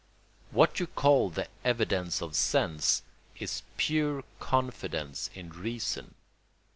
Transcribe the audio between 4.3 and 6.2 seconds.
confidence in reason.